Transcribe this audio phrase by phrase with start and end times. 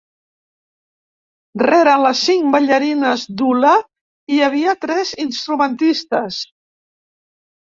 [1.63, 3.75] Rere les cinc ballarines d'hula
[4.37, 6.41] hi havia tres instrumentistes.